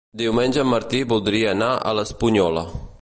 Diumenge 0.19 0.61
en 0.61 0.67
Martí 0.69 1.01
voldria 1.11 1.51
anar 1.57 1.71
a 1.91 1.93
l'Espunyola. 1.99 2.65